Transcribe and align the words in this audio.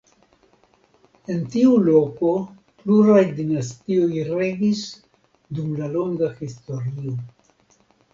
En 1.33 1.41
tiu 1.55 1.73
loko 1.87 2.31
pluraj 2.83 3.25
dinastioj 3.39 4.23
regis 4.31 4.81
dum 5.59 5.69
la 5.83 5.91
longa 5.97 6.31
historio. 6.41 7.15